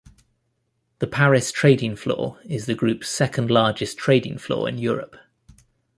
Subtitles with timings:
[0.97, 5.15] The Paris trading floor is the Group's second largest trading floor in Europe.